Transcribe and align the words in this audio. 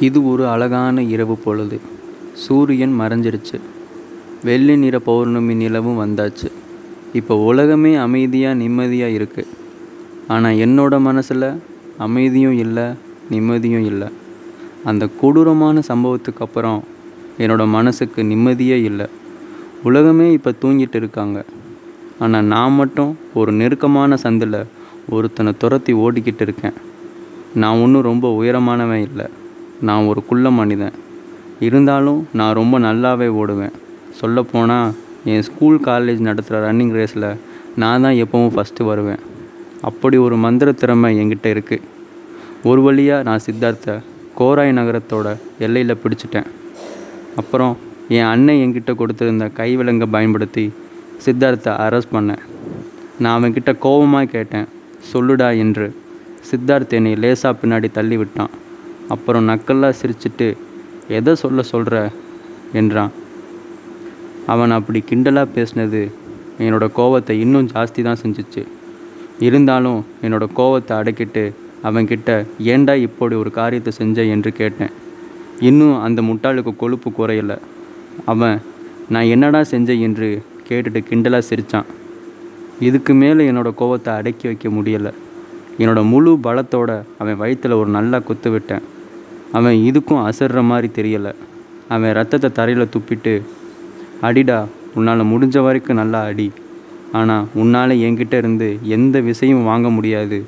இது 0.00 0.28
ஒரு 0.30 0.48
அழகான 0.48 1.02
இரவு 1.02 1.36
பொழுது. 1.36 1.80
சூரியன் 2.32 3.00
மறைஞ்சிருச்சு. 3.00 3.60
வெள்ளி 4.44 4.76
நிற 4.76 4.98
பௌர்ணமி 4.98 5.54
நிலவும் 5.54 6.00
வந்தாச்சு. 6.04 6.48
இப்போ 7.12 7.34
உலகமே 7.36 7.94
அமைதியாக 7.94 8.54
நிம்மதியாக 8.54 9.16
இருக்குது 9.18 9.52
ஆனால் 10.28 10.54
என்னோட 10.54 11.00
மனசில் 11.00 11.60
அமைதியும் 11.98 12.56
இல்லை 12.64 12.86
நிம்மதியும் 13.30 13.84
இல்லை. 13.84 14.08
அந்த 14.84 15.08
கொடூரமான 15.20 15.80
சம்பவத்துக்கு 15.88 16.42
அப்புறம் 16.46 16.82
என்னோட 17.38 17.66
மனசுக்கு 17.66 18.24
நிம்மதியே 18.24 18.82
இல்லை. 18.82 19.06
உலகமே 19.82 20.32
இப்போ 20.32 20.52
தூங்கிட்டு 20.62 20.94
இருக்காங்க. 20.94 21.44
ஆனால் 22.18 22.44
நான் 22.44 22.72
மட்டும் 22.72 23.16
ஒரு 23.34 23.52
நெருக்கமான 23.52 24.16
சந்தில் 24.22 24.66
ஒருத்தனை 25.10 25.52
துரத்தி 25.56 25.92
ஓடிக்கிட்டு 25.92 26.40
இருக்கேன். 26.40 26.72
நான் 27.54 27.80
ஒன்றும் 27.80 28.02
ரொம்ப 28.02 28.42
உயரமானவன் 28.42 29.02
இல்லை. 29.08 29.26
நான் 29.86 30.08
ஒரு 30.10 30.20
குள்ள 30.28 30.50
மனிதன். 30.58 30.96
இருந்தாலும் 31.66 32.20
நான் 32.38 32.56
ரொம்ப 32.58 32.78
நல்லாவே 32.86 33.28
ஓடுவேன். 33.40 33.74
சொல்லப்போனால் 34.20 34.90
என் 35.32 35.44
ஸ்கூல் 35.48 35.78
காலேஜ் 35.88 36.20
நடத்துகிற 36.28 36.58
ரன்னிங் 36.66 36.94
ரேஸில் 36.98 37.28
நான் 37.82 38.04
தான் 38.04 38.18
எப்போவும் 38.24 38.52
ஃபஸ்ட்டு 38.54 38.88
வருவேன். 38.90 39.22
அப்படி 39.88 40.16
ஒரு 40.26 40.36
மந்திர 40.44 40.68
திறமை 40.80 41.08
என்கிட்ட 41.20 41.46
இருக்குது 41.54 41.86
ஒரு 42.70 42.80
வழியாக 42.82 43.26
நான் 43.28 43.44
சித்தார்த்தை 43.46 43.94
கோராய் 44.38 44.76
நகரத்தோட 44.78 45.28
எல்லையில் 45.66 46.00
பிடிச்சிட்டேன். 46.02 46.48
அப்புறம் 47.40 47.74
என் 48.16 48.30
அண்ணன் 48.32 48.60
என்கிட்ட 48.64 48.92
கொடுத்துருந்த 49.00 49.46
கைவிலங்கை 49.58 50.06
பயன்படுத்தி 50.16 50.64
சித்தார்த்தை 51.24 51.72
அரெஸ்ட் 51.84 52.14
பண்ணேன். 52.16 52.42
நான் 53.22 53.36
அவன்கிட்ட 53.38 53.72
கோபமாக 53.84 54.30
கேட்டேன் 54.34 54.68
சொல்லுடா 55.12 55.48
என்று. 55.64 55.86
சித்தார்த் 56.50 56.96
என்னை 56.98 57.12
லேசாக 57.24 57.58
பின்னாடி 57.60 57.88
தள்ளி 57.98 58.16
விட்டான் 58.22 58.52
அப்புறம் 59.08 59.48
நக்கல்லாக 59.48 59.98
சிரிச்சிட்டு 60.00 60.56
எதை 61.08 61.34
சொல்ல 61.34 61.62
சொல்கிற 61.62 62.10
என்றான். 62.72 63.12
அவன் 64.46 64.70
அப்படி 64.70 65.04
கிண்டலாக 65.10 65.54
பேசினது 65.56 66.02
என்னோட 66.58 66.86
கோவத்தை 66.98 67.30
இன்னும் 67.30 67.68
ஜாஸ்தி 67.68 68.02
தான் 68.02 68.22
செஞ்சுச்சு. 68.22 68.62
இருந்தாலும் 69.40 70.04
என்னோட 70.22 70.44
கோவத்தை 70.58 70.96
அடக்கிட்டு 71.00 71.44
அவன்கிட்ட 71.82 72.46
ஏன்டா 72.72 72.94
இப்படி 72.94 73.34
ஒரு 73.34 73.50
காரியத்தை 73.50 73.92
செஞ்ச? 73.96 74.24
என்று 74.24 74.52
கேட்டேன். 74.52 74.92
இன்னும் 75.60 76.00
அந்த 76.00 76.22
முட்டாளுக்கு 76.22 76.72
கொழுப்பு 76.76 77.10
குறையலை. 77.10 77.56
அவன் 78.24 78.56
நான் 79.08 79.30
என்னடா 79.34 79.60
செஞ்சேன் 79.72 80.00
என்று 80.00 80.42
கேட்டுட்டு 80.68 81.00
கிண்டலாக 81.08 81.38
சிரித்தான் 81.38 81.88
இதுக்கு 82.80 83.14
மேலே 83.14 83.50
என்னோடய 83.50 83.78
கோவத்தை 83.80 84.12
அடக்கி 84.18 84.46
வைக்க 84.46 84.68
முடியலை. 84.68 85.12
என்னோட 85.78 86.00
முழு 86.10 86.38
பலத்தோட 86.42 86.90
அவன் 87.18 87.36
வயிற்றில் 87.36 87.72
ஒரு 87.72 87.90
நல்லா 87.90 88.18
குத்து 88.18 88.50
விட்டேன். 88.50 88.84
அவன் 89.58 89.76
இதுக்கும் 89.88 90.24
அசர்ற 90.28 90.60
மாதிரி 90.70 90.88
தெரியலை. 90.98 91.32
அவன் 91.94 92.14
ரத்தத்தை 92.18 92.48
தரையில் 92.58 92.92
துப்பிட்டு 92.94 93.34
அடிடா 94.28 94.58
உன்னால் 94.96 95.30
முடிஞ்ச 95.32 95.56
வரைக்கும் 95.66 96.00
நல்லா 96.00 96.20
அடி. 96.30 96.48
ஆனால் 97.18 97.48
உன்னால் 97.62 98.00
என்கிட்ட 98.06 98.34
இருந்து 98.42 98.68
எந்த 98.96 99.16
விசையும் 99.28 99.66
வாங்க 99.70 99.88
முடியாது. 99.96 100.38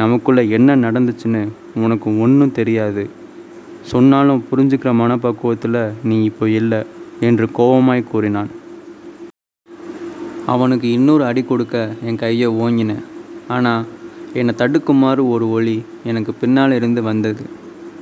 நமக்குள்ளே 0.00 0.42
என்ன 0.56 0.76
நடந்துச்சுன்னு 0.86 1.42
உனக்கு 1.84 2.08
ஒன்றும் 2.24 2.56
தெரியாது. 2.58 3.04
சொன்னாலும் 3.92 4.42
புரிஞ்சுக்கிற 4.48 4.90
மனப்பக்குவத்தில் 5.00 5.78
நீ 6.08 6.16
இப்போ 6.30 6.46
இல்லை 6.60 6.80
என்று 7.28 7.46
கோபமாய் 7.58 8.10
கூறினான். 8.10 8.50
அவனுக்கு 10.54 10.86
இன்னொரு 10.98 11.24
அடி 11.30 11.42
கொடுக்க 11.44 11.76
என் 12.08 12.20
கையை 12.22 12.50
ஓங்கினேன். 12.64 13.04
ஆனால் 13.54 13.86
என்னை 14.40 14.52
தடுக்குமாறு 14.60 15.22
ஒரு 15.34 15.46
ஒளி 15.56 15.76
எனக்கு 16.10 16.34
பின்னால் 16.42 16.76
இருந்து 16.78 17.02
வந்தது. 17.10 17.44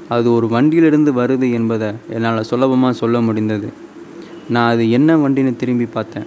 அது 0.09 0.33
ஒரு 0.33 0.49
வண்டியிலிருந்து 0.49 1.13
வருது 1.13 1.53
என்பதை 1.53 1.93
என்னால் 2.09 2.43
சுலபமாக 2.43 2.93
சொல்ல 2.93 3.21
முடிந்தது. 3.21 3.73
நான் 4.49 4.71
அது 4.71 4.91
என்ன 4.91 5.17
வண்டின்னு 5.17 5.57
திரும்பி 5.57 5.87
பார்த்தேன். 5.87 6.27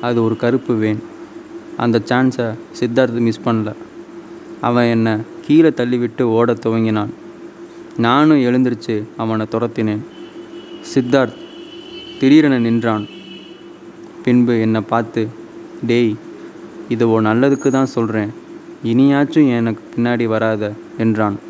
அது 0.00 0.24
ஒரு 0.24 0.36
கருப்பு 0.36 0.74
வேன். 0.74 1.02
அந்த 1.76 2.02
சான்ஸை 2.04 2.54
சித்தார்த் 2.80 3.20
மிஸ் 3.20 3.40
பண்ணல. 3.44 3.72
அவன் 4.60 4.84
என்னை 4.84 5.16
கீழே 5.46 5.68
தள்ளிவிட்டு 5.68 6.22
ஓடத் 6.22 6.66
துவங்கினான். 6.66 7.08
நானும் 7.96 8.40
எழுந்திருச்சு 8.40 9.02
அவனை 9.16 9.46
துரத்தினேன். 9.50 10.00
சித்தார்த் 10.94 11.34
திடீரென 12.20 12.58
நின்றான். 12.58 13.06
பின்பு 14.24 14.60
என்னை 14.60 14.80
பார்த்து 14.80 15.28
டேய் 15.86 16.16
இது 16.88 17.10
ஓ 17.10 17.20
நல்லதுக்கு 17.20 17.68
தான் 17.68 17.86
சொல்கிறேன் 17.86 18.30
இனியாச்சும் 18.84 19.56
எனக்கு 19.56 19.82
பின்னாடி 19.96 20.24
வராத 20.24 20.72
என்றான். 20.98 21.46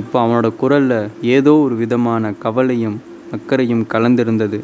இப்போ 0.00 0.16
அவனோட 0.22 0.48
குரலில் 0.60 1.10
ஏதோ 1.36 1.52
ஒரு 1.64 1.74
விதமான 1.82 2.32
கவலையும் 2.44 2.96
அக்கறையும் 3.36 3.84
கலந்திருந்தது. 3.92 4.58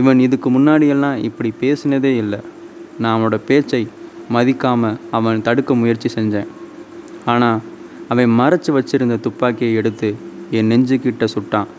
இவன் 0.00 0.18
இதுக்கு 0.26 0.48
முன்னாடியெல்லாம் 0.56 1.18
இப்படி 1.28 1.50
பேசினதே 1.62 2.12
இல்லை. 2.22 2.40
நான் 3.00 3.14
அவனோட 3.14 3.36
பேச்சை 3.48 3.82
மதிக்காமல் 4.34 4.98
அவன் 5.16 5.44
தடுக்க 5.46 5.74
முயற்சி 5.74 6.08
செஞ்சேன். 6.14 6.48
ஆனால் 7.32 7.60
அவன் 8.12 8.34
மறைச்சு 8.40 8.70
வச்சிருந்த 8.76 9.16
துப்பாக்கியை 9.26 9.72
எடுத்து 9.80 10.08
என் 10.58 10.70
நெஞ்சுக்கிட்ட 10.72 11.26
சுட்டான். 11.34 11.70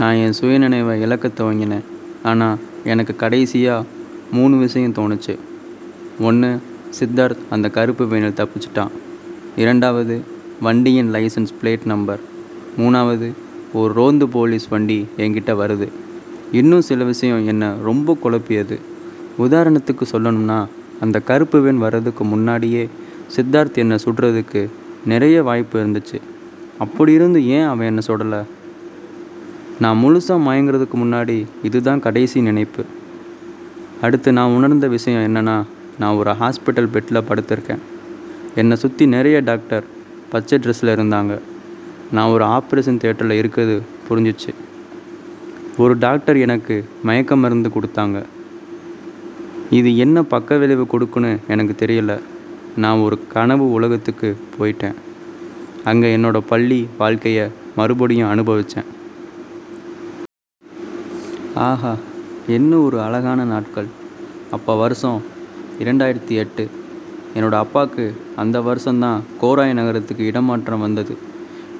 நான் 0.00 0.18
என் 0.24 0.36
சுயநினைவை 0.40 0.94
இழக்க 1.04 1.28
துவங்கினேன். 1.28 1.86
ஆனால் 2.30 2.60
எனக்கு 2.92 3.14
கடைசியாக 3.22 3.88
மூணு 4.36 4.56
விஷயம் 4.64 4.96
தோணுச்சு. 4.98 5.34
ஒன்று 6.28 6.50
சித்தார்த் 6.98 7.46
அந்த 7.54 7.66
கருப்பு 7.76 8.04
வேணில் 8.12 8.38
தப்பிச்சிட்டான். 8.40 8.94
இரண்டாவது 9.62 10.16
வண்டியின் 10.60 11.12
லைசன்ஸ் 11.12 11.52
பிளேட் 11.62 11.84
நம்பர் 11.84 12.20
மூணாவது 12.78 13.32
ஒரு 13.72 13.94
ரோந்து 13.94 14.28
போலீஸ் 14.28 14.68
வண்டி 14.68 15.06
என்கிட்ட 15.16 15.52
வருது. 15.52 15.88
இன்னும் 16.52 16.80
சில 16.80 17.04
விஷயம் 17.04 17.46
என்னை 17.46 17.68
ரொம்ப 17.82 18.16
குழப்பியது. 18.24 18.78
உதாரணத்துக்கு 19.38 20.02
சொல்லணும்னா 20.12 20.66
அந்த 21.00 21.20
கருப்பு 21.20 21.60
வேன் 21.60 21.78
வர்றதுக்கு 21.78 22.24
முன்னாடியே 22.24 22.88
சித்தார்த் 23.36 23.74
என்னை 23.74 23.98
சுடுறதுக்கு 24.04 24.68
நிறைய 25.04 25.42
வாய்ப்பு 25.42 25.84
இருந்துச்சு. 25.84 26.20
அப்படி 26.78 27.12
இருந்து 27.12 27.46
ஏன் 27.46 27.64
அவன் 27.64 27.86
என்னை 27.86 28.02
சுடலை? 28.02 28.38
நான் 29.80 30.04
முழுசாக 30.04 30.40
மயங்கிறதுக்கு 30.46 30.96
முன்னாடி 30.96 31.46
இதுதான் 31.62 32.00
கடைசி 32.00 32.40
நினைப்பு. 32.40 32.84
அடுத்து 34.00 34.32
நான் 34.32 34.50
உணர்ந்த 34.50 34.88
விஷயம் 34.88 35.22
என்னென்னா 35.22 35.62
நான் 35.98 36.14
ஒரு 36.14 36.30
ஹாஸ்பிட்டல் 36.30 36.88
பெட்டில் 36.92 37.24
படுத்திருக்கேன். 37.28 37.78
என்னை 38.54 38.76
சுற்றி 38.76 39.06
நிறைய 39.06 39.40
டாக்டர் 39.40 39.98
பச்சை 40.32 40.58
ட்ரெஸ்ஸில் 40.58 40.94
இருந்தாங்க. 40.96 41.34
நான் 42.16 42.32
ஒரு 42.34 42.44
ஆப்ரேஷன் 42.56 43.00
தேட்டரில் 43.02 43.38
இருக்கிறது 43.40 43.82
புரிஞ்சிச்சு. 44.08 44.52
ஒரு 45.82 45.94
டாக்டர் 46.04 46.38
எனக்கு 46.46 46.76
மயக்க 47.08 47.36
மருந்து 47.36 47.70
கொடுத்தாங்க. 47.74 48.18
இது 49.78 49.90
என்ன 50.04 50.22
பக்க 50.34 50.56
விளைவு 50.62 50.84
கொடுக்குன்னு 50.92 51.30
எனக்கு 51.54 51.74
தெரியல. 51.82 52.14
நான் 52.82 53.04
ஒரு 53.06 53.16
கனவு 53.34 53.66
உலகத்துக்கு 53.76 54.28
போயிட்டேன். 54.56 54.96
அங்கே 55.90 56.08
என்னோடய 56.16 56.48
பள்ளி 56.52 56.80
வாழ்க்கையை 57.02 57.44
மறுபடியும் 57.76 58.30
அனுபவித்தேன் 58.32 58.88
ஆஹா 61.68 61.94
என்ன 62.56 62.72
ஒரு 62.86 62.98
அழகான 63.06 63.40
நாட்கள். 63.44 63.88
அப்போ 64.56 64.72
வருஷம் 64.82 65.18
இரண்டாயிரத்தி 65.84 66.34
எட்டு. 66.42 66.64
என்னோடய 67.36 67.62
அப்பாவுக்கு 67.64 68.14
அந்த 68.36 68.60
வருஷம்தான் 68.60 69.22
கோராய 69.40 69.72
நகரத்துக்கு 69.72 70.24
இடமாற்றம் 70.24 70.80
வந்தது. 70.80 71.16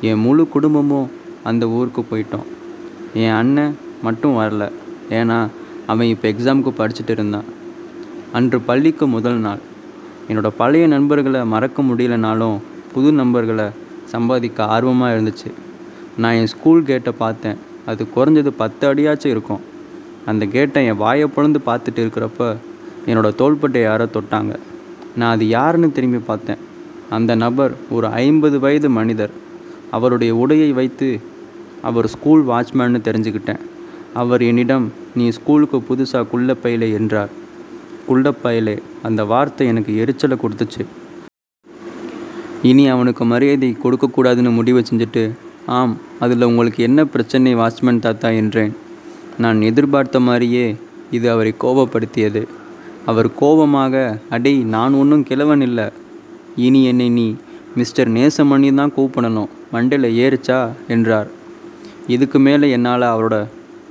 என் 0.00 0.18
முழு 0.18 0.48
குடும்பமும் 0.48 1.10
அந்த 1.42 1.68
ஊருக்கு 1.68 2.04
போயிட்டோம். 2.10 2.46
என் 3.14 3.30
அண்ணன் 3.30 3.76
மட்டும் 4.02 4.36
வரல. 4.38 4.72
ஏன்னா 5.10 5.46
அவன் 5.86 6.06
இப்போ 6.06 6.28
எக்ஸாமுக்கு 6.28 6.72
படிச்சுட்டு 6.78 7.10
இருந்தான். 7.10 7.44
அன்று 8.32 8.60
பள்ளிக்கு 8.60 9.06
முதல் 9.06 9.36
நாள். 9.36 9.58
என்னோடய 10.28 10.52
பழைய 10.56 10.86
நண்பர்களை 10.86 11.44
மறக்க 11.44 11.82
முடியலனாலும் 11.82 12.58
புது 12.92 13.12
நண்பர்களை 13.12 13.66
சம்பாதிக்க 14.04 14.64
ஆர்வமாக 14.64 15.16
இருந்துச்சு. 15.16 15.50
நான் 16.16 16.34
என் 16.34 16.46
ஸ்கூல் 16.46 16.82
கேட்டை 16.82 17.12
பார்த்தேன். 17.18 17.56
அது 17.86 18.06
குறைஞ்சது 18.16 18.50
பத்து 18.56 18.94
அடியாச்சும் 18.94 19.32
இருக்கும். 19.34 19.60
அந்த 20.26 20.46
கேட்டை 20.46 20.86
என் 20.86 20.96
வாயை 20.96 21.28
பொழுந்து 21.36 21.60
பார்த்துட்டு 21.66 22.00
இருக்கிறப்ப 22.04 22.56
என்னோடய 23.06 23.34
தோள்பட்டை 23.34 23.82
யாரோ 23.82 24.04
தொட்டாங்க. 24.04 24.58
நான் 25.16 25.30
அது 25.30 25.48
யாருன்னு 25.48 25.92
திரும்பி 25.92 26.18
பார்த்தேன். 26.18 26.56
அந்த 27.10 27.34
நபர் 27.34 27.74
ஒரு 27.90 28.06
ஐம்பது 28.06 28.60
வயது 28.60 28.90
மனிதர். 28.90 29.30
அவருடைய 29.90 30.34
உடையை 30.34 30.70
வைத்து 30.70 31.20
அவர் 31.82 32.06
ஸ்கூல் 32.06 32.46
வாட்ச்மேன்னு 32.46 33.00
தெரிஞ்சுக்கிட்டேன். 33.00 33.60
அவர் 34.14 34.42
என்னிடம் 34.42 34.92
நீ 35.14 35.30
ஸ்கூலுக்கு 35.30 35.76
புதுசாக 35.76 36.26
குள்ளப்பையிலே 36.32 36.92
என்றார். 36.92 37.28
குள்ளப்பையிலே 38.08 38.78
அந்த 39.02 39.24
வார்த்தை 39.24 39.66
எனக்கு 39.66 39.96
எரிச்சலை 39.96 40.36
கொடுத்துச்சு. 40.36 40.84
இனி 42.62 42.88
அவனுக்கு 42.88 43.24
மரியாதை 43.24 43.76
கொடுக்கக்கூடாதுன்னு 43.84 44.54
முடிவு 44.54 44.84
செஞ்சுட்டு 44.90 45.30
ஆம் 45.66 45.98
அதில் 46.20 46.42
உங்களுக்கு 46.42 46.82
என்ன 46.82 47.04
பிரச்சனை 47.04 47.54
வாட்ச்மேன் 47.54 47.98
தாத்தா? 47.98 48.28
என்றேன். 48.28 48.76
நான் 49.38 49.60
எதிர்பார்த்த 49.60 50.20
மாதிரியே 50.20 50.76
இது 51.10 51.30
அவரை 51.30 51.54
கோபப்படுத்தியது. 51.60 52.46
அவர் 53.06 53.34
கோபமாக 53.34 54.18
அடேய் 54.30 54.64
நான் 54.64 54.92
ஒன்றும் 54.92 55.22
கிழவன் 55.22 55.60
இல்லை. 55.60 55.84
இனி 56.56 56.84
என்னை 56.84 57.08
நீ 57.08 57.36
மிஸ்டர் 57.76 58.10
நேசமணி 58.10 58.74
தான் 58.74 58.92
கூப்பிடணும். 58.96 59.48
மண்டையில் 59.72 60.12
ஏறுச்சா? 60.14 60.70
என்றார். 60.88 61.28
இதுக்கு 62.06 62.38
மேலே 62.38 62.70
என்னால் 62.70 63.00
அவரோட 63.00 63.46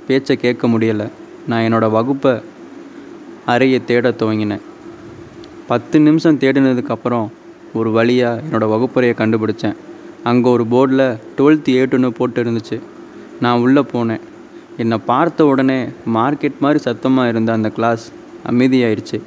பேச்சை 0.06 0.36
கேட்க 0.36 0.68
முடியலை. 0.68 1.08
நான் 1.48 1.62
என்னோடய 1.62 1.90
வகுப்பை 1.90 2.40
அறையை 3.46 3.84
தேட 3.84 4.10
துவங்கினேன். 4.10 4.60
பத்து 5.66 6.00
நிமிஷம் 6.00 6.38
தேடினதுக்கப்புறம் 6.38 7.28
ஒரு 7.74 7.90
வழியாக 7.90 8.42
என்னோடய 8.50 8.68
வகுப்பறையை 8.68 9.14
கண்டுபிடிச்சேன். 9.14 9.76
அங்கே 10.22 10.50
ஒரு 10.50 10.64
போர்டில் 10.70 11.18
டுவெல்த் 11.38 11.68
ஏட்டுன்னு 11.68 12.08
போட்டு 12.08 12.44
இருந்துச்சு. 12.44 12.80
நான் 13.40 13.60
உள்ளே 13.60 13.80
போனேன். 13.80 14.20
என்னை 14.76 14.98
பார்த்த 14.98 15.46
உடனே 15.46 15.84
மார்க்கெட் 16.14 16.58
மாதிரி 16.58 16.78
சத்தமாக 16.78 17.28
இருந்த 17.28 17.52
அந்த 17.52 17.70
கிளாஸ் 17.70 18.12
அமைதியாயிடுச்சு 18.48 19.20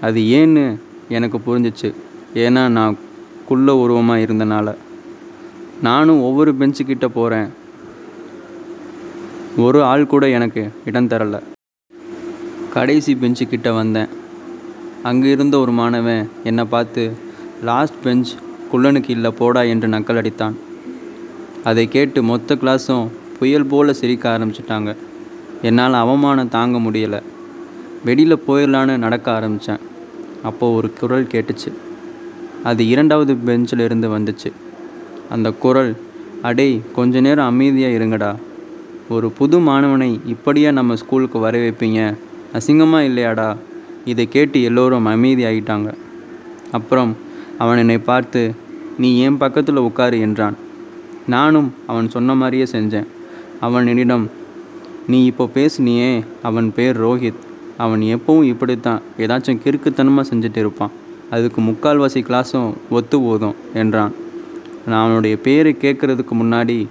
அது 0.00 0.20
ஏன்னு 0.20 0.78
எனக்கு 1.08 1.38
புரிஞ்சிச்சு. 1.46 1.94
ஏன்னா 2.34 2.68
நான் 2.68 2.98
குள்ள 3.46 3.76
உருவமாக 3.76 4.20
இருந்தனால. 4.20 4.74
நானும் 5.82 6.22
ஒவ்வொரு 6.22 6.54
பெஞ்சுக்கிட்ட 6.54 7.06
போகிறேன் 7.06 7.48
ஒரு 9.56 9.82
ஆள் 9.82 10.06
கூட 10.06 10.28
எனக்கு 10.28 10.70
இடம் 10.84 11.08
தரலை. 11.08 11.40
கடைசி 12.72 13.14
பெஞ்சுக்கிட்ட 13.14 13.74
வந்தேன். 13.74 14.08
அங்கே 15.02 15.30
இருந்த 15.30 15.58
ஒரு 15.58 15.72
மாணவன் 15.72 16.30
என்னை 16.44 16.64
பார்த்து 16.64 17.12
லாஸ்ட் 17.62 18.02
பெஞ்ச் 18.02 18.32
குள்ளனுக்கு 18.72 19.10
இல்லை 19.10 19.30
போடா 19.30 19.62
என்று 19.62 19.88
நக்கல் 19.88 20.20
அடித்தான். 20.20 20.56
அதை 21.64 21.88
கேட்டு 21.88 22.22
மொத்த 22.22 22.54
கிளாஸும் 22.54 23.08
புயல் 23.38 23.66
போல் 23.66 23.92
சிரிக்க 23.92 24.38
ஆரம்பிச்சிட்டாங்க. 24.38 24.96
என்னால் 25.62 25.94
அவமானம் 25.94 26.48
தாங்க 26.48 26.78
முடியலை. 26.78 27.22
வெளியில் 28.04 28.42
போயிடலான்னு 28.48 28.96
நடக்க 28.96 29.32
ஆரம்பித்தேன் 29.32 29.78
அப்போது 30.42 30.76
ஒரு 30.76 30.92
குரல் 30.92 31.24
கேட்டுச்சு. 31.24 31.70
அது 32.62 32.86
இரண்டாவது 32.86 33.36
பெஞ்சில் 33.36 33.78
இருந்து 33.78 34.08
வந்துச்சு. 34.18 34.50
அந்த 35.30 35.52
குரல் 35.52 35.96
அடே 36.42 36.82
கொஞ்ச 36.94 37.20
நேரம் 37.20 37.46
அமைதியாக 37.46 37.94
இருங்கடா. 37.94 38.34
ஒரு 39.08 39.30
புது 39.30 39.58
மாணவனை 39.58 40.20
இப்படியா 40.26 40.70
நம்ம 40.70 40.96
ஸ்கூலுக்கு 40.96 41.38
வர 41.38 41.58
வைப்பீங்க? 41.58 42.14
அசிங்கமாக 42.52 43.08
இல்லையாடா? 43.10 43.56
இதை 44.04 44.28
கேட்டு 44.28 44.62
எல்லோரும் 44.62 45.06
அமைதியாகிட்டாங்க 45.06 45.92
அப்புறம் 46.72 47.16
அவன் 47.58 47.78
என்னை 47.78 47.98
பார்த்து 47.98 48.54
நீ 48.98 49.18
என் 49.18 49.36
பக்கத்தில் 49.36 49.84
உட்காரு 49.88 50.20
என்றான். 50.20 50.56
நானும் 51.26 51.74
அவன் 51.86 52.10
சொன்ன 52.10 52.34
மாதிரியே 52.34 52.66
செஞ்சேன். 52.72 53.06
அவன் 53.60 53.86
என்னிடம் 53.86 54.30
நீ 55.06 55.24
இப்போ 55.24 55.50
பேசுனியே? 55.54 56.24
அவன் 56.42 56.72
பேர் 56.74 57.00
ரோஹித். 57.00 57.42
அவன் 57.78 58.00
எப்பவும் 58.00 58.50
இப்படித்தான். 58.52 59.00
ஏதாச்சும் 59.18 59.60
கிறுக்குத்தனமாக 59.64 60.24
செஞ்சுட்டு 60.30 60.56
இருப்பான். 60.56 60.92
அதுக்கு 61.30 61.60
முக்கால்வாசி 61.62 62.20
கிளாஸும் 62.28 62.74
ஒத்து 62.90 63.20
போதும் 63.20 63.56
என்றான். 63.74 64.12
நான் 64.86 65.04
அவனுடைய 65.04 65.36
பேரை 65.46 65.76
கேட்குறதுக்கு 65.80 66.34
முன்னாடி 66.42 66.86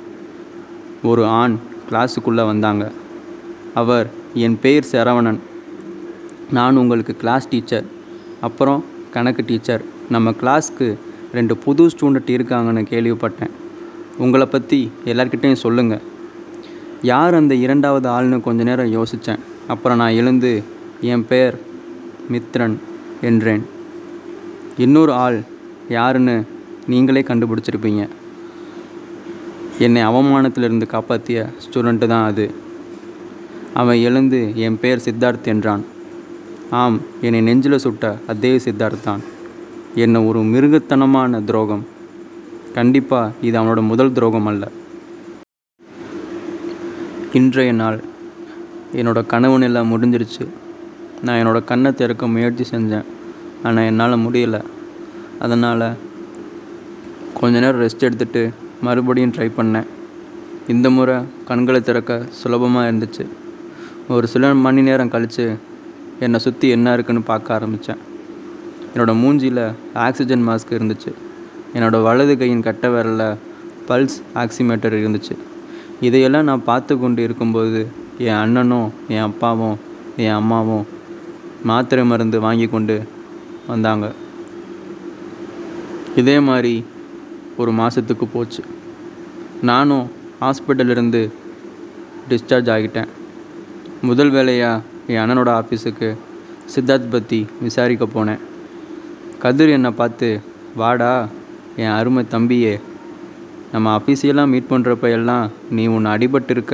ஒரு 1.10 1.26
ஆண் 1.26 1.56
கிளாஸுக்குள்ளே 1.90 2.46
வந்தாங்க. 2.52 2.92
அவர் 3.82 4.08
என் 4.46 4.60
பெயர் 4.60 4.90
சரவணன். 4.92 5.40
நான் 6.58 6.80
உங்களுக்கு 6.82 7.18
கிளாஸ் 7.18 7.50
டீச்சர் 7.50 7.86
அப்புறம் 8.48 8.84
கணக்கு 9.16 9.44
டீச்சர் 9.48 9.84
நம்ம 10.10 10.32
கிளாஸ்க்கு 10.42 10.88
ரெண்டு 11.38 11.58
புது 11.58 11.84
ஸ்டூடெண்ட் 11.94 12.32
இருக்காங்கன்னு 12.36 12.84
கேள்விப்பட்டேன். 12.94 13.54
உங்களை 14.18 14.46
பற்றி 14.46 14.92
எல்லார்கிட்டேயும் 15.06 15.64
சொல்லுங்கள் 15.66 16.04
யார் 17.02 17.34
அந்த 17.34 17.54
இரண்டாவது 17.56 18.10
ஆள்னு 18.10 18.40
கொஞ்ச 18.42 18.64
நேரம் 18.64 18.94
யோசித்தேன் 18.98 19.42
அப்புறம் 19.68 19.98
நான் 19.98 20.12
எழுந்து 20.12 20.64
என் 21.02 21.28
பெயர் 21.28 21.60
மித்ரன் 22.32 22.76
என்றேன். 23.22 23.66
இன்னொரு 24.78 25.14
ஆள் 25.14 25.42
யாருன்னு 25.90 26.44
நீங்களே 26.88 27.22
கண்டுபிடிச்சிருப்பீங்க. 27.22 28.08
என்னை 29.80 30.04
அவமானத்திலிருந்து 30.04 30.86
காப்பாற்றிய 30.86 31.50
ஸ்டூடெண்ட்டு 31.66 32.08
தான் 32.08 32.26
அது. 32.26 32.52
அவன் 33.74 33.98
எழுந்து 33.98 34.52
என் 34.56 34.80
பெயர் 34.80 35.02
சித்தார்த் 35.06 35.46
என்றான். 35.46 35.84
ஆம் 36.70 37.00
என்னை 37.22 37.42
நெஞ்சில் 37.42 37.78
சுட்ட 37.78 38.18
அதே 38.28 38.58
சித்தார்த் 38.58 39.04
தான். 39.04 39.22
என்னை 39.96 40.22
ஒரு 40.22 40.40
மிருகத்தனமான 40.40 41.44
துரோகம். 41.44 41.86
கண்டிப்பாக 42.74 43.32
இது 43.42 43.62
அவனோட 43.62 43.82
முதல் 43.82 44.12
துரோகம் 44.12 44.46
அல்ல. 44.46 44.68
இன்றைய 47.34 47.72
நாள் 47.72 48.04
என்னோடய 48.94 49.26
கனவு 49.26 49.58
நிலை 49.60 49.82
முடிஞ்சிருச்சு. 49.92 50.46
நான் 51.22 51.40
என்னோடய 51.42 51.64
கண்ணை 51.64 51.94
திறக்க 51.94 52.28
முயற்சி 52.28 52.66
செஞ்சேன். 52.72 53.06
ஆனால் 53.64 53.84
என்னால் 53.84 54.24
முடியல. 54.26 54.58
அதனால் 55.40 55.86
கொஞ்ச 57.40 57.60
நேரம் 57.60 57.82
ரெஸ்ட் 57.82 58.06
எடுத்துகிட்டு 58.08 58.42
மறுபடியும் 58.82 59.32
ட்ரை 59.32 59.52
பண்ணேன். 59.58 59.88
இந்த 60.68 60.90
முறை 60.90 61.16
கண்களை 61.46 61.82
திறக்க 61.82 62.26
சுலபமாக 62.30 62.92
இருந்துச்சு. 62.92 63.24
ஒரு 64.10 64.28
சில 64.28 64.54
மணி 64.54 64.82
நேரம் 64.82 65.10
கழித்து 65.10 65.46
என்னை 66.20 66.40
சுற்றி 66.40 66.70
என்ன 66.70 66.94
இருக்குன்னு 66.94 67.22
பார்க்க 67.22 67.54
ஆரம்பித்தேன் 67.54 68.02
என்னோடய 68.94 69.22
மூஞ்சியில் 69.24 69.64
ஆக்சிஜன் 69.94 70.48
மாஸ்க் 70.48 70.76
இருந்துச்சு. 70.78 71.12
என்னோடய 71.76 72.04
வலது 72.04 72.38
கையின் 72.38 72.66
கட்ட 72.68 72.90
விரலில் 72.90 73.38
பல்ஸ் 73.88 74.18
ஆக்சிமீட்டர் 74.34 74.94
இருந்துச்சு. 74.94 75.36
இதையெல்லாம் 76.08 76.48
நான் 76.50 76.68
பார்த்து 76.70 76.94
கொண்டு 77.00 77.24
இருக்கும்போது 77.24 77.82
என் 78.18 78.42
அண்ணனும் 78.44 78.90
என் 79.08 79.26
அப்பாவும் 79.30 79.78
என் 80.24 80.38
அம்மாவும் 80.40 80.86
மாத்திரை 81.70 82.04
மருந்து 82.06 82.38
வாங்கி 82.46 82.68
கொண்டு 82.68 82.96
வந்தாங்க. 83.68 84.06
இதே 86.16 86.38
மாதிரி 86.48 86.74
ஒரு 87.58 87.72
மாதத்துக்கு 87.72 88.26
போச்சு. 88.28 88.62
நானும் 89.62 90.06
ஹாஸ்பிட்டலிருந்து 90.42 91.22
டிஸ்சார்ஜ் 92.30 92.72
ஆகிட்டேன். 92.76 93.12
முதல் 94.02 94.30
வேலையாக 94.30 94.82
என் 95.08 95.22
அண்ணனோட 95.24 95.52
ஆஃபீஸுக்கு 95.60 96.10
சித்தார்த் 96.74 97.12
பற்றி 97.12 97.40
விசாரிக்க 97.62 98.06
போனேன். 98.06 98.44
கதிர் 99.40 99.76
என்னை 99.78 99.92
பார்த்து 99.92 100.30
வாடா 100.76 101.14
என் 101.76 101.96
அருமை 102.00 102.24
தம்பியே 102.32 102.74
நம்ம 103.74 103.88
அஃபீஷியலாக 103.98 104.52
மீட் 104.54 104.72
பண்ணுறப்ப 104.72 105.06
எல்லாம் 105.18 105.46
நீ 105.76 105.84
உன்னை 105.96 106.10
அடிபட்டிருக்க 106.16 106.74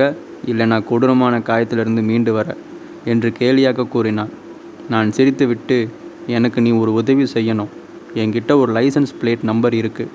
இல்லை 0.50 0.64
நான் 0.72 0.86
கொடூரமான 0.90 1.34
காயத்திலிருந்து 1.48 2.02
மீண்டு 2.08 2.32
வர 2.36 2.48
என்று 3.12 3.28
கேலியாக 3.38 3.86
கூறினான். 3.94 4.32
நான் 4.92 5.08
சிரித்துவிட்டு 5.16 5.78
எனக்கு 6.36 6.58
நீ 6.64 6.70
ஒரு 6.82 6.92
உதவி 7.00 7.24
செய்யணும். 7.34 7.70
என்கிட்ட 8.20 8.52
ஒரு 8.62 8.70
லைசன்ஸ் 8.78 9.14
பிளேட் 9.20 9.44
நம்பர் 9.50 9.74
இருக்குது 9.80 10.12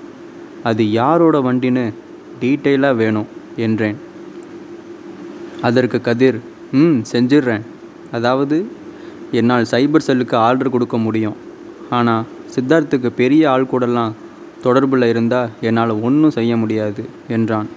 அது 0.68 0.82
யாரோட 0.98 1.36
வண்டின்னு 1.46 1.84
டீட்டெயிலாக 2.42 2.98
வேணும் 3.02 3.28
என்றேன். 3.66 3.98
அதற்கு 5.68 6.00
கதிர் 6.08 6.38
ம் 6.80 6.98
செஞ்சிடுறேன் 7.12 7.64
அதாவது 8.16 8.56
என்னால் 9.38 9.70
சைபர் 9.72 10.06
செல்லுக்கு 10.08 10.36
ஆர்டர் 10.46 10.74
கொடுக்க 10.74 10.96
முடியும். 11.06 11.36
ஆனால் 11.98 12.26
சித்தார்த்துக்கு 12.54 13.10
பெரிய 13.22 13.42
ஆள் 13.54 13.70
கூடலாம் 13.72 14.14
தொடர்பில் 14.66 15.10
இருந்தால் 15.12 15.52
என்னால் 15.68 16.00
ஒன்றும் 16.06 16.36
செய்ய 16.38 16.52
முடியாது 16.62 17.02
என்றான். 17.36 17.68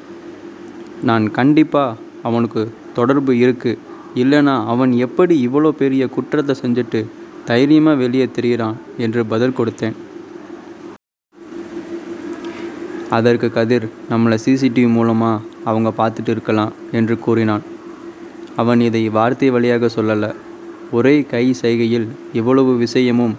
நான் 1.10 1.26
கண்டிப்பாக 1.38 1.98
அவனுக்கு 2.28 2.62
தொடர்பு 2.98 3.34
இருக்குது 3.44 3.80
இல்லைனா 4.22 4.54
அவன் 4.74 4.92
எப்படி 5.06 5.36
இவ்வளோ 5.48 5.70
பெரிய 5.82 6.04
குற்றத்தை 6.16 6.54
செஞ்சுட்டு 6.62 7.02
தைரியமாக 7.50 8.02
வெளியே 8.04 8.28
தெரிகிறான் 8.38 8.78
என்று 9.06 9.22
பதில் 9.32 9.58
கொடுத்தேன். 9.60 9.98
அதற்கு 13.18 13.48
கதிர் 13.58 13.86
நம்மளை 14.10 14.38
சிசிடிவி 14.46 14.90
மூலமாக 14.96 15.44
அவங்க 15.70 15.90
பார்த்துட்டு 16.00 16.32
இருக்கலாம் 16.36 16.74
என்று 16.98 17.16
கூறினான். 17.26 17.64
அவன் 18.62 18.82
இதை 18.88 19.04
வார்த்தை 19.18 19.50
வழியாக 19.56 19.90
சொல்லலை. 19.96 20.32
ஒரே 20.98 21.16
கை 21.34 21.46
செய்கையில் 21.62 22.08
இவ்வளவு 22.40 22.72
விஷயமும் 22.84 23.36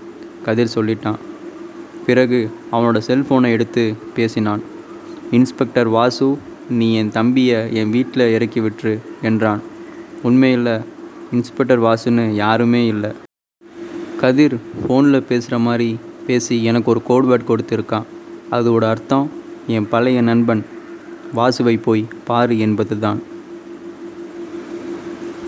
கதிர் 0.47 0.75
சொல்லிட்டான். 0.77 1.21
பிறகு 2.11 2.41
அவனோட 2.75 2.99
செல்ஃபோனை 3.09 3.51
எடுத்து 3.57 3.83
பேசினான். 4.19 4.63
இன்ஸ்பெக்டர் 5.39 5.91
வாசு 5.97 6.29
நீ 6.79 6.89
என் 7.01 7.13
தம்பியை 7.19 7.59
என் 7.81 7.93
வீட்டில் 7.97 8.33
இறக்கி 8.37 8.61
விட்டுரு 8.61 8.95
என்றான். 9.29 9.61
உண்மையில் 10.29 10.73
இன்ஸ்பெக்டர் 11.37 11.83
வாசுன்னு 11.87 12.25
யாருமே 12.43 12.83
இல்லை. 12.93 13.11
கதிர் 14.23 14.57
ஃபோனில் 14.81 15.27
பேசுகிற 15.29 15.59
மாதிரி 15.67 15.89
பேசி 16.27 16.57
எனக்கு 16.71 16.91
ஒரு 16.95 17.01
கோட் 17.09 17.29
வேர்ட் 17.31 17.51
கொடுத்துருக்கான். 17.51 18.07
அதோட 18.57 18.85
அர்த்தம் 18.95 19.27
என் 19.77 19.89
பழைய 19.93 20.21
நண்பன் 20.29 20.63
வாசுவை 21.39 21.75
போய் 21.87 22.05
பாரு 22.29 22.55
என்பது 22.67 22.97
தான் 23.05 23.21